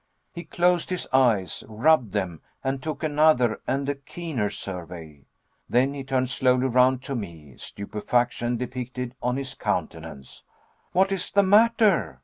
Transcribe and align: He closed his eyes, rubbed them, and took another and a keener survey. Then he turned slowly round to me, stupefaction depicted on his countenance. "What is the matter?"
He 0.33 0.45
closed 0.45 0.89
his 0.89 1.07
eyes, 1.13 1.63
rubbed 1.69 2.11
them, 2.11 2.41
and 2.63 2.81
took 2.81 3.03
another 3.03 3.61
and 3.67 3.87
a 3.87 3.93
keener 3.93 4.49
survey. 4.49 5.27
Then 5.69 5.93
he 5.93 6.03
turned 6.03 6.31
slowly 6.31 6.65
round 6.65 7.03
to 7.03 7.13
me, 7.15 7.53
stupefaction 7.59 8.57
depicted 8.57 9.13
on 9.21 9.37
his 9.37 9.53
countenance. 9.53 10.43
"What 10.91 11.11
is 11.11 11.31
the 11.31 11.43
matter?" 11.43 12.19